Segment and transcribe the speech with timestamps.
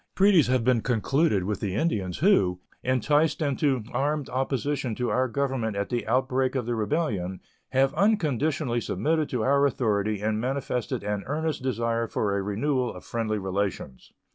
[0.15, 5.75] Treaties have been concluded with the Indians, who, enticed into armed opposition to our Government
[5.77, 7.39] at the outbreak of the rebellion,
[7.69, 13.05] have unconditionally submitted to our authority and manifested an earnest desire for a renewal of
[13.05, 14.11] friendly relations.